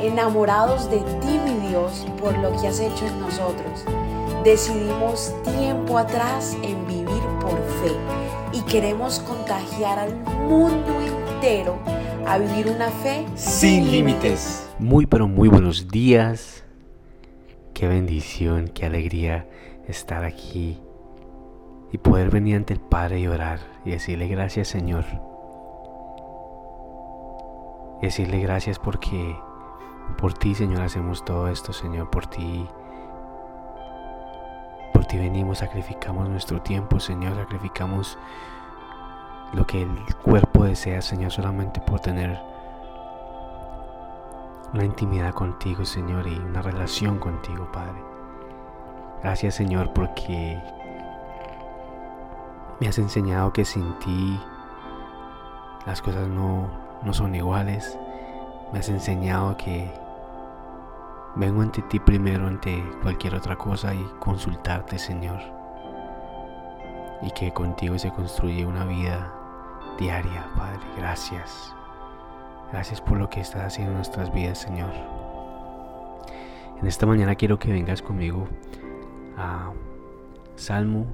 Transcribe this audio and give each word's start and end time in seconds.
enamorados 0.00 0.90
de 0.90 0.98
ti, 0.98 1.38
mi 1.44 1.68
Dios, 1.68 2.06
por 2.20 2.36
lo 2.38 2.50
que 2.60 2.68
has 2.68 2.80
hecho 2.80 3.06
en 3.06 3.20
nosotros. 3.20 3.84
Decidimos 4.44 5.34
tiempo 5.42 5.98
atrás 5.98 6.56
en 6.62 6.86
vivir 6.86 7.22
por 7.40 7.58
fe 7.82 7.92
y 8.52 8.60
queremos 8.62 9.18
contagiar 9.20 9.98
al 9.98 10.14
mundo 10.48 11.00
entero 11.00 11.78
a 12.26 12.38
vivir 12.38 12.68
una 12.68 12.88
fe 12.90 13.24
sin 13.34 13.90
límites. 13.90 14.68
Muy 14.78 15.06
pero 15.06 15.26
muy 15.28 15.48
buenos 15.48 15.88
días. 15.88 16.64
Qué 17.74 17.88
bendición, 17.88 18.68
qué 18.68 18.86
alegría 18.86 19.46
estar 19.88 20.24
aquí 20.24 20.78
y 21.92 21.98
poder 21.98 22.30
venir 22.30 22.56
ante 22.56 22.74
el 22.74 22.80
Padre 22.80 23.20
y 23.20 23.26
orar 23.26 23.60
y 23.84 23.90
decirle 23.90 24.28
gracias 24.28 24.68
Señor. 24.68 25.04
Y 28.00 28.06
decirle 28.06 28.40
gracias 28.40 28.78
porque 28.78 29.36
por 30.18 30.32
ti 30.34 30.54
Señor 30.54 30.82
hacemos 30.82 31.24
todo 31.24 31.48
esto 31.48 31.72
Señor, 31.72 32.10
por 32.10 32.26
ti. 32.26 32.66
Por 34.92 35.04
ti 35.04 35.18
venimos, 35.18 35.58
sacrificamos 35.58 36.28
nuestro 36.28 36.62
tiempo 36.62 37.00
Señor, 37.00 37.36
sacrificamos 37.36 38.18
lo 39.52 39.66
que 39.66 39.82
el 39.82 40.16
cuerpo 40.16 40.64
desea 40.64 41.02
Señor 41.02 41.30
solamente 41.30 41.80
por 41.80 42.00
tener 42.00 42.40
una 44.72 44.84
intimidad 44.84 45.32
contigo 45.34 45.84
Señor 45.84 46.26
y 46.26 46.38
una 46.38 46.62
relación 46.62 47.18
contigo 47.18 47.70
Padre. 47.72 48.02
Gracias 49.22 49.54
Señor 49.54 49.92
porque 49.92 50.60
me 52.80 52.88
has 52.88 52.98
enseñado 52.98 53.52
que 53.52 53.64
sin 53.64 53.98
ti 53.98 54.40
las 55.86 56.02
cosas 56.02 56.28
no, 56.28 56.68
no 57.02 57.12
son 57.14 57.34
iguales. 57.34 57.98
Me 58.72 58.80
has 58.80 58.88
enseñado 58.88 59.56
que 59.56 59.90
vengo 61.36 61.62
ante 61.62 61.82
ti 61.82 62.00
primero 62.00 62.46
ante 62.46 62.82
cualquier 63.02 63.34
otra 63.34 63.56
cosa 63.56 63.94
y 63.94 64.02
consultarte, 64.18 64.98
Señor. 64.98 65.38
Y 67.22 67.30
que 67.30 67.52
contigo 67.52 67.98
se 67.98 68.10
construye 68.10 68.66
una 68.66 68.84
vida 68.84 69.32
diaria, 69.98 70.46
Padre. 70.56 70.80
Gracias. 70.96 71.74
Gracias 72.72 73.00
por 73.00 73.18
lo 73.18 73.30
que 73.30 73.40
estás 73.40 73.62
haciendo 73.62 73.92
en 73.92 73.98
nuestras 73.98 74.32
vidas, 74.32 74.58
Señor. 74.58 74.92
En 76.80 76.86
esta 76.86 77.06
mañana 77.06 77.36
quiero 77.36 77.58
que 77.58 77.70
vengas 77.72 78.02
conmigo 78.02 78.48
a 79.38 79.72
Salmo 80.56 81.06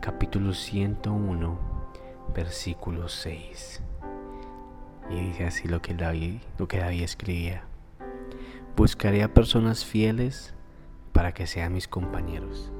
capítulo 0.00 0.54
101, 0.54 1.58
versículo 2.34 3.08
6. 3.08 3.82
Y 5.10 5.20
dice 5.20 5.46
así 5.46 5.68
lo 5.68 5.80
que 5.80 5.94
David, 5.94 6.40
lo 6.58 6.66
que 6.68 6.78
David 6.78 7.02
escribía. 7.02 7.62
Buscaré 8.76 9.22
a 9.22 9.32
personas 9.32 9.84
fieles 9.84 10.54
para 11.12 11.32
que 11.32 11.46
sean 11.46 11.72
mis 11.72 11.88
compañeros. 11.88 12.72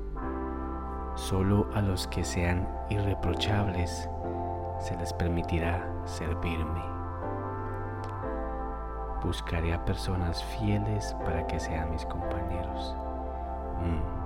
Solo 1.15 1.71
a 1.75 1.81
los 1.81 2.07
que 2.09 2.25
sean 2.25 2.69
irreprochables 2.91 4.09
se 4.79 4.97
les 4.97 5.13
permitirá 5.15 5.91
servirme. 6.05 6.83
Buscaré 9.23 9.73
a 9.73 9.85
personas 9.85 10.45
fieles 10.45 11.17
para 11.25 11.47
que 11.47 11.59
sean 11.59 11.91
mis 11.91 12.05
compañeros. 12.05 12.95
Mm. 13.81 14.17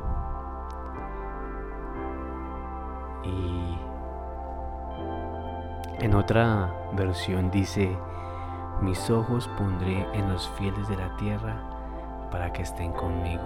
Y 3.23 3.70
en 6.01 6.15
otra 6.15 6.73
versión 6.93 7.51
dice, 7.51 7.95
mis 8.81 9.11
ojos 9.11 9.48
pondré 9.59 10.09
en 10.15 10.31
los 10.31 10.48
fieles 10.51 10.89
de 10.89 10.97
la 10.97 11.15
tierra 11.17 11.61
para 12.31 12.51
que 12.53 12.62
estén 12.62 12.92
conmigo. 12.92 13.45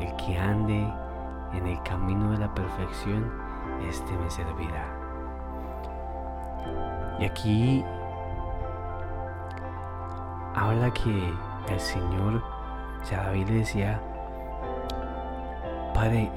El 0.00 0.14
que 0.16 0.38
ande 0.38 0.90
en 1.52 1.66
el 1.66 1.82
camino 1.82 2.30
de 2.30 2.38
la 2.38 2.54
perfección, 2.54 3.30
este 3.86 4.16
me 4.16 4.30
servirá. 4.30 4.86
Y 7.18 7.24
aquí 7.26 7.84
habla 10.54 10.90
que 10.90 11.34
el 11.68 11.80
Señor, 11.80 12.42
o 13.02 13.10
David 13.10 13.48
le 13.48 13.54
decía, 13.56 14.00
Padre, 15.92 16.30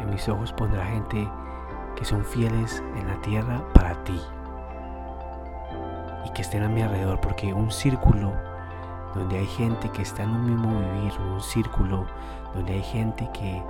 en 0.00 0.10
mis 0.10 0.28
ojos 0.28 0.52
pondrá 0.52 0.84
gente 0.86 1.28
que 1.94 2.04
son 2.04 2.24
fieles 2.24 2.82
en 2.96 3.06
la 3.06 3.20
tierra 3.20 3.62
para 3.72 3.94
ti 4.02 4.20
y 6.24 6.30
que 6.30 6.42
estén 6.42 6.62
a 6.62 6.68
mi 6.68 6.82
alrededor, 6.82 7.20
porque 7.20 7.52
un 7.52 7.70
círculo 7.70 8.32
donde 9.14 9.38
hay 9.38 9.46
gente 9.46 9.88
que 9.90 10.02
está 10.02 10.24
en 10.24 10.30
un 10.30 10.44
mismo 10.46 10.80
vivir, 10.80 11.12
un 11.20 11.40
círculo 11.40 12.06
donde 12.54 12.74
hay 12.74 12.82
gente 12.82 13.28
que 13.32 13.62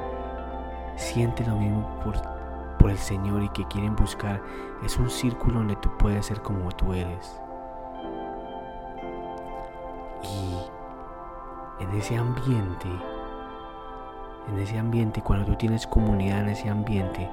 siente 0.97 1.45
lo 1.45 1.57
mismo 1.57 1.89
por, 2.03 2.15
por 2.79 2.91
el 2.91 2.99
Señor 2.99 3.43
y 3.43 3.49
que 3.51 3.67
quieren 3.67 3.97
buscar, 3.97 4.41
es 4.85 4.99
un 4.99 5.11
círculo 5.11 5.59
donde 5.59 5.77
tú 5.77 5.91
puedes 5.99 6.27
ser 6.27 6.41
como 6.41 6.71
tú 6.73 6.93
eres. 6.95 7.41
Y 10.23 10.57
en 11.83 11.91
ese 11.95 12.17
ambiente, 12.17 12.89
en 14.49 14.59
ese 14.59 14.79
ambiente, 14.79 15.23
cuando 15.23 15.45
tú 15.45 15.57
tienes 15.57 15.87
comunidad 15.87 16.41
en 16.41 16.49
ese 16.49 16.71
ambiente, 16.71 17.29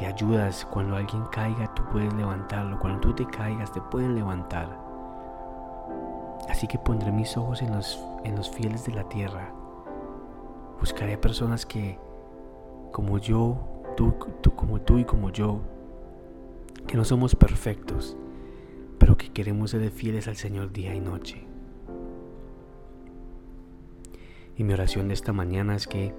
te 0.00 0.06
ayudas. 0.06 0.64
Cuando 0.64 0.96
alguien 0.96 1.24
caiga, 1.26 1.72
tú 1.74 1.82
puedes 1.92 2.12
levantarlo. 2.14 2.78
Cuando 2.78 3.00
tú 3.00 3.14
te 3.14 3.26
caigas, 3.26 3.70
te 3.70 3.82
pueden 3.82 4.14
levantar. 4.14 4.80
Así 6.48 6.66
que 6.66 6.78
pondré 6.78 7.12
mis 7.12 7.36
ojos 7.36 7.60
en 7.60 7.72
los, 7.72 8.02
en 8.24 8.34
los 8.34 8.50
fieles 8.50 8.86
de 8.86 8.94
la 8.94 9.08
tierra. 9.08 9.52
Buscaré 10.80 11.18
personas 11.18 11.66
que, 11.66 11.98
como 12.90 13.18
yo, 13.18 13.58
tú, 13.94 14.14
tú, 14.40 14.54
como 14.56 14.80
tú 14.80 14.98
y 14.98 15.04
como 15.04 15.28
yo, 15.28 15.60
que 16.86 16.96
no 16.96 17.04
somos 17.04 17.36
perfectos, 17.36 18.16
pero 18.98 19.18
que 19.18 19.30
queremos 19.30 19.70
ser 19.72 19.90
fieles 19.90 20.28
al 20.28 20.36
Señor 20.36 20.72
día 20.72 20.94
y 20.94 21.00
noche. 21.00 21.46
Y 24.56 24.64
mi 24.64 24.72
oración 24.72 25.08
de 25.08 25.14
esta 25.14 25.34
mañana 25.34 25.76
es 25.76 25.86
que 25.86 26.14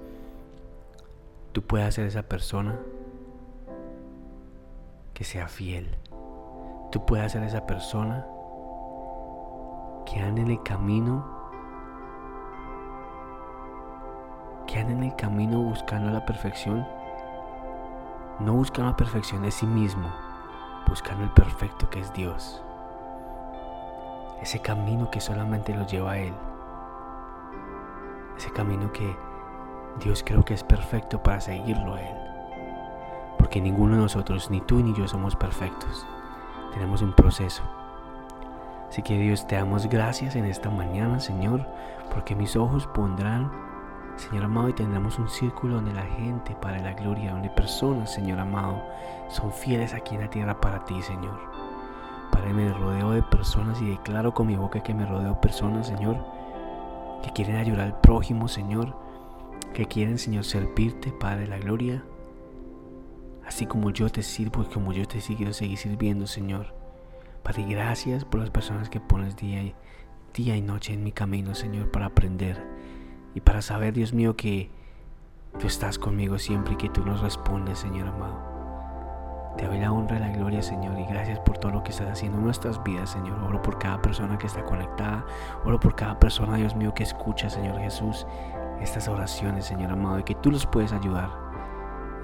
tú 1.50 1.62
puedas 1.62 1.94
ser 1.94 2.06
esa 2.06 2.22
persona 2.22 2.78
sea 5.24 5.48
fiel. 5.48 5.96
Tú 6.90 7.04
puedes 7.04 7.32
ser 7.32 7.42
esa 7.42 7.66
persona 7.66 8.26
que 10.04 10.20
ande 10.20 10.42
en 10.42 10.50
el 10.50 10.62
camino, 10.62 11.24
que 14.66 14.78
ande 14.78 14.92
en 14.92 15.02
el 15.04 15.16
camino 15.16 15.62
buscando 15.62 16.10
la 16.10 16.24
perfección, 16.24 16.86
no 18.40 18.54
buscando 18.54 18.90
la 18.90 18.96
perfección 18.96 19.42
de 19.42 19.50
sí 19.50 19.66
mismo, 19.66 20.12
buscando 20.88 21.24
el 21.24 21.30
perfecto 21.30 21.88
que 21.88 22.00
es 22.00 22.12
Dios. 22.12 22.62
Ese 24.40 24.60
camino 24.60 25.10
que 25.10 25.20
solamente 25.20 25.74
lo 25.74 25.86
lleva 25.86 26.12
a 26.12 26.18
Él. 26.18 26.34
Ese 28.36 28.50
camino 28.50 28.92
que 28.92 29.16
Dios 30.00 30.22
creo 30.26 30.44
que 30.44 30.54
es 30.54 30.64
perfecto 30.64 31.22
para 31.22 31.40
seguirlo 31.40 31.94
a 31.94 32.00
Él 32.02 32.31
porque 33.42 33.60
ninguno 33.60 33.96
de 33.96 34.02
nosotros, 34.02 34.52
ni 34.52 34.60
tú 34.60 34.78
ni 34.84 34.94
yo, 34.94 35.08
somos 35.08 35.34
perfectos. 35.34 36.06
Tenemos 36.72 37.02
un 37.02 37.12
proceso. 37.12 37.64
Así 38.88 39.02
que 39.02 39.18
Dios, 39.18 39.48
te 39.48 39.56
damos 39.56 39.88
gracias 39.88 40.36
en 40.36 40.44
esta 40.44 40.70
mañana, 40.70 41.18
Señor, 41.18 41.66
porque 42.14 42.36
mis 42.36 42.54
ojos 42.54 42.86
pondrán, 42.86 43.50
Señor 44.14 44.44
amado, 44.44 44.68
y 44.68 44.74
tendremos 44.74 45.18
un 45.18 45.28
círculo 45.28 45.74
donde 45.74 45.92
la 45.92 46.04
gente 46.04 46.54
para 46.54 46.78
la 46.78 46.94
gloria, 46.94 47.32
donde 47.32 47.50
personas, 47.50 48.12
Señor 48.12 48.38
amado, 48.38 48.80
son 49.28 49.50
fieles 49.50 49.92
aquí 49.92 50.14
en 50.14 50.20
la 50.20 50.30
tierra 50.30 50.60
para 50.60 50.84
ti, 50.84 51.02
Señor. 51.02 51.36
Padre, 52.30 52.54
me 52.54 52.72
rodeo 52.72 53.10
de 53.10 53.24
personas 53.24 53.82
y 53.82 53.90
declaro 53.90 54.32
con 54.32 54.46
mi 54.46 54.54
boca 54.54 54.84
que 54.84 54.94
me 54.94 55.04
rodeo 55.04 55.30
de 55.30 55.40
personas, 55.40 55.88
Señor, 55.88 56.16
que 57.24 57.32
quieren 57.32 57.56
ayudar 57.56 57.86
al 57.86 58.00
prójimo, 58.00 58.46
Señor, 58.46 58.94
que 59.74 59.86
quieren, 59.86 60.18
Señor, 60.18 60.44
servirte, 60.44 61.10
Padre, 61.10 61.48
la 61.48 61.58
gloria 61.58 62.04
así 63.46 63.66
como 63.66 63.90
yo 63.90 64.08
te 64.08 64.22
sirvo 64.22 64.62
y 64.62 64.66
como 64.66 64.92
yo 64.92 65.06
te 65.06 65.20
quiero 65.20 65.52
seguir 65.52 65.78
sirviendo, 65.78 66.26
Señor. 66.26 66.74
Padre, 67.42 67.64
gracias 67.68 68.24
por 68.24 68.40
las 68.40 68.50
personas 68.50 68.88
que 68.88 69.00
pones 69.00 69.36
día 69.36 69.62
y, 69.62 69.74
día 70.34 70.56
y 70.56 70.62
noche 70.62 70.94
en 70.94 71.02
mi 71.02 71.12
camino, 71.12 71.54
Señor, 71.54 71.90
para 71.90 72.06
aprender 72.06 72.64
y 73.34 73.40
para 73.40 73.62
saber, 73.62 73.94
Dios 73.94 74.12
mío, 74.12 74.36
que 74.36 74.70
tú 75.58 75.66
estás 75.66 75.98
conmigo 75.98 76.38
siempre 76.38 76.74
y 76.74 76.76
que 76.76 76.88
tú 76.88 77.04
nos 77.04 77.20
respondes, 77.20 77.80
Señor 77.80 78.08
amado. 78.08 78.52
Te 79.56 79.66
doy 79.66 79.78
la 79.78 79.92
honra 79.92 80.16
y 80.16 80.20
la 80.20 80.30
gloria, 80.30 80.62
Señor, 80.62 80.98
y 80.98 81.04
gracias 81.04 81.38
por 81.40 81.58
todo 81.58 81.72
lo 81.72 81.82
que 81.82 81.90
estás 81.90 82.08
haciendo 82.08 82.38
en 82.38 82.44
nuestras 82.44 82.82
vidas, 82.84 83.10
Señor. 83.10 83.38
Oro 83.42 83.60
por 83.60 83.78
cada 83.78 84.00
persona 84.00 84.38
que 84.38 84.46
está 84.46 84.64
conectada, 84.64 85.26
oro 85.64 85.78
por 85.78 85.94
cada 85.94 86.18
persona, 86.18 86.56
Dios 86.56 86.74
mío, 86.74 86.94
que 86.94 87.02
escucha, 87.02 87.50
Señor 87.50 87.78
Jesús, 87.78 88.26
estas 88.80 89.08
oraciones, 89.08 89.66
Señor 89.66 89.90
amado, 89.90 90.20
y 90.20 90.22
que 90.22 90.34
tú 90.36 90.50
los 90.50 90.64
puedes 90.64 90.92
ayudar 90.92 91.51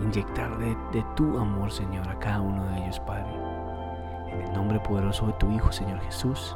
inyectar 0.00 0.56
de, 0.58 0.76
tu 1.16 1.38
amor, 1.38 1.70
Señor, 1.70 2.08
a 2.08 2.18
cada 2.18 2.40
uno 2.40 2.64
de 2.66 2.78
ellos, 2.78 3.00
Padre. 3.00 3.26
En 4.32 4.40
el 4.42 4.52
nombre 4.52 4.80
poderoso 4.80 5.26
de 5.26 5.32
tu 5.34 5.50
Hijo, 5.50 5.72
Señor 5.72 6.00
Jesús. 6.00 6.54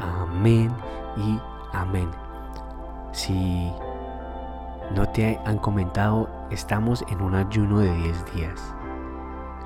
Amén 0.00 0.72
y 1.16 1.38
Amén. 1.72 2.10
Si 3.12 3.72
no 4.94 5.08
te 5.08 5.38
han 5.44 5.58
comentado, 5.58 6.28
estamos 6.50 7.04
en 7.08 7.22
un 7.22 7.34
ayuno 7.34 7.78
de 7.78 7.92
10 7.94 8.34
días. 8.34 8.74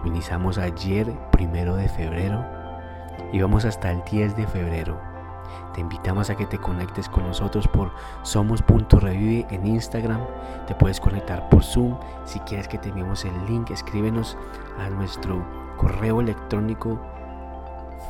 Iniciamos 0.04 0.58
ayer, 0.58 1.10
primero 1.30 1.76
de 1.76 1.88
febrero, 1.88 2.44
y 3.32 3.40
vamos 3.40 3.64
hasta 3.64 3.90
el 3.90 4.02
10 4.04 4.36
de 4.36 4.46
febrero. 4.46 5.13
Te 5.72 5.80
invitamos 5.80 6.28
a 6.30 6.36
que 6.36 6.46
te 6.46 6.58
conectes 6.58 7.08
con 7.08 7.26
nosotros 7.26 7.66
por 7.68 7.90
somos.revive 8.22 9.46
en 9.50 9.66
Instagram. 9.66 10.20
Te 10.66 10.74
puedes 10.74 11.00
conectar 11.00 11.48
por 11.48 11.64
Zoom. 11.64 11.96
Si 12.24 12.38
quieres 12.40 12.68
que 12.68 12.76
te 12.78 12.90
enviemos 12.90 13.24
el 13.24 13.32
link, 13.46 13.70
escríbenos 13.70 14.36
a 14.78 14.90
nuestro 14.90 15.42
correo 15.76 16.20
electrónico 16.20 17.00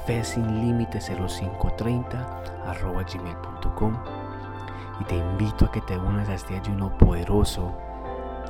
fesinlimite0530 0.07 2.27
arroba 2.67 3.05
gmail.com 3.05 3.97
y 5.01 5.05
te 5.05 5.17
invito 5.17 5.65
a 5.65 5.73
que 5.73 5.81
te 5.81 5.99
unas 5.99 6.29
a 6.29 6.35
este 6.35 6.57
ayuno 6.57 6.97
poderoso 6.99 7.73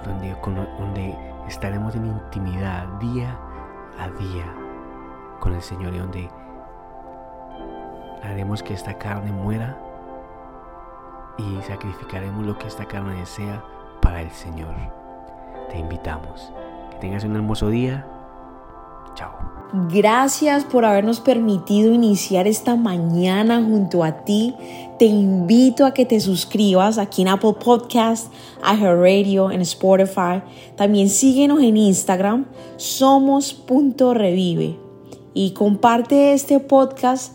donde 0.04 1.16
estaremos 1.48 1.94
en 1.94 2.06
intimidad 2.06 2.86
día 2.98 3.38
a 3.98 4.10
día 4.10 4.44
con 5.40 5.54
el 5.54 5.62
Señor 5.62 5.94
y 5.94 5.98
donde 5.98 6.30
haremos 8.24 8.62
que 8.62 8.74
esta 8.74 8.98
carne 8.98 9.32
muera 9.32 9.78
y 11.38 11.62
sacrificaremos 11.66 12.46
lo 12.46 12.58
que 12.58 12.66
esta 12.66 12.86
carne 12.86 13.14
desea 13.16 13.62
para 14.00 14.22
el 14.22 14.30
Señor. 14.30 14.74
Te 15.70 15.78
invitamos. 15.78 16.52
Que 16.90 16.98
tengas 16.98 17.24
un 17.24 17.36
hermoso 17.36 17.68
día. 17.68 18.06
Chao. 19.14 19.32
Gracias 19.90 20.64
por 20.64 20.84
habernos 20.84 21.18
permitido 21.18 21.92
iniciar 21.92 22.46
esta 22.46 22.76
mañana 22.76 23.60
junto 23.60 24.04
a 24.04 24.24
ti. 24.24 24.54
Te 24.98 25.06
invito 25.06 25.84
a 25.84 25.92
que 25.92 26.06
te 26.06 26.20
suscribas 26.20 26.98
aquí 26.98 27.22
en 27.22 27.28
Apple 27.28 27.54
Podcast, 27.54 28.32
Radio, 28.62 29.50
en 29.50 29.60
Spotify. 29.62 30.42
También 30.76 31.08
síguenos 31.08 31.60
en 31.60 31.76
Instagram, 31.76 32.46
somos.revive. 32.76 34.78
Y 35.36 35.50
comparte 35.50 36.32
este 36.32 36.60
podcast 36.60 37.34